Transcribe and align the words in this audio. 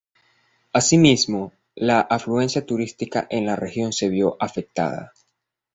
Así 0.73 0.97
mismo, 0.97 1.53
la 1.75 1.99
afluencia 1.99 2.65
turística 2.65 3.27
en 3.29 3.45
la 3.45 3.55
región 3.55 3.93
se 3.93 4.09
vio 4.09 4.35
afectada. 4.39 5.13